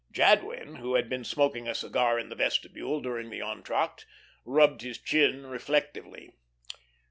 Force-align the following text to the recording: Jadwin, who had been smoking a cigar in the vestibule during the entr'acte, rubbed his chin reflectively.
Jadwin, 0.11 0.77
who 0.77 0.95
had 0.95 1.09
been 1.09 1.23
smoking 1.23 1.67
a 1.67 1.75
cigar 1.75 2.17
in 2.17 2.29
the 2.29 2.35
vestibule 2.35 3.01
during 3.01 3.29
the 3.29 3.41
entr'acte, 3.43 4.07
rubbed 4.45 4.81
his 4.81 4.97
chin 4.97 5.45
reflectively. 5.45 6.31